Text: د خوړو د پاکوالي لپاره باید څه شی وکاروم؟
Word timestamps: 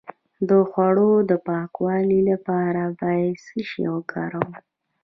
د 0.49 0.51
خوړو 0.69 1.11
د 1.29 1.31
پاکوالي 1.47 2.21
لپاره 2.29 2.83
باید 3.01 3.33
څه 3.45 3.57
شی 3.69 3.83
وکاروم؟ 3.95 4.51